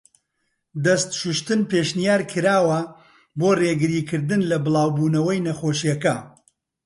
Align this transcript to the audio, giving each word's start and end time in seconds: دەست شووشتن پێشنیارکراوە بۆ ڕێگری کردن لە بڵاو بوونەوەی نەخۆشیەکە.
دەست 0.85 1.09
شووشتن 1.19 1.61
پێشنیارکراوە 1.71 2.79
بۆ 3.39 3.49
ڕێگری 3.61 4.01
کردن 4.09 4.41
لە 4.51 4.57
بڵاو 4.63 4.89
بوونەوەی 4.97 5.43
نەخۆشیەکە. 5.47 6.15